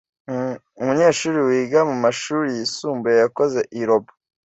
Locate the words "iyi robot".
3.73-4.15